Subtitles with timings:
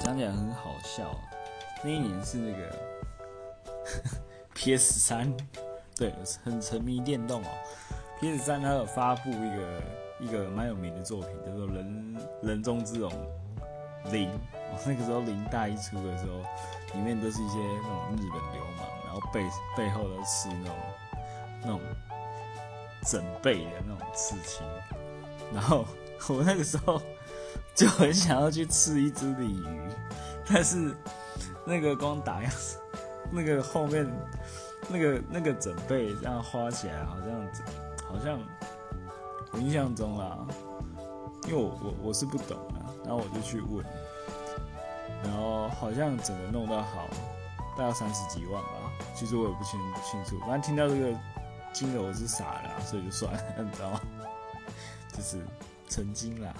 [0.00, 1.14] 讲起来很好笑。
[1.82, 2.76] 那一年是那个
[4.54, 5.32] PS 三，
[5.96, 6.12] 对，
[6.44, 7.48] 很沉迷电动哦。
[8.20, 9.82] PS 三它有发布一个
[10.20, 13.10] 一个蛮有名的作品，叫做《人人中之龙
[14.10, 14.28] 零》。
[14.72, 16.38] 我那个时候零大一出的时候，
[16.94, 19.44] 里面都是一些那种日本流氓，然后背
[19.76, 20.76] 背后都吃那种
[21.62, 21.80] 那种
[23.06, 24.66] 整背的那种刺青。
[25.52, 25.84] 然后
[26.28, 27.00] 我那个时候
[27.74, 29.88] 就很想要去吃一只鲤鱼，
[30.46, 30.94] 但是
[31.64, 32.52] 那个光打样，
[33.30, 34.06] 那个后面
[34.88, 37.28] 那个那个整备这样花起来，好像
[38.08, 38.38] 好像
[39.52, 40.38] 我印象中啦，
[41.44, 43.84] 因为我我我是不懂啊，然后我就去问。
[45.22, 47.06] 然后好像整个弄到好，
[47.76, 48.70] 大概三十几万吧。
[49.14, 51.18] 其实我也不清清楚，反正听到这个
[51.74, 54.00] 金额我是傻了，所以就算了，你知道吗？
[55.12, 55.38] 就是
[55.88, 56.54] 曾经啦。